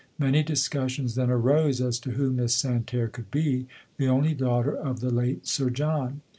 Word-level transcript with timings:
Many 0.17 0.41
discussions 0.41 1.13
then 1.13 1.29
arose 1.29 1.79
as 1.79 1.99
to 1.99 2.13
who 2.13 2.33
Miss 2.33 2.55
San 2.55 2.85
terre 2.85 3.07
coidd 3.07 3.29
be." 3.29 3.67
The 3.99 4.07
only 4.07 4.33
daughter 4.33 4.75
of 4.75 4.99
the 4.99 5.11
late 5.11 5.45
Sir 5.45 5.69
John." 5.69 6.21